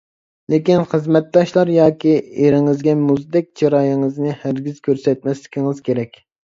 لېكىن 0.53 0.79
خىزمەتداشلار 0.93 1.71
ياكى 1.75 2.15
ئېرىڭىزگە 2.23 2.97
مۇزدەك 3.05 3.53
چىرايىڭىزنى 3.63 4.35
ھەرگىز 4.43 4.85
كۆرسەتمەسلىكىڭىز 4.91 5.89
كېرەك. 5.91 6.25